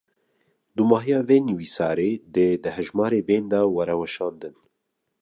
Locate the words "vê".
1.27-1.37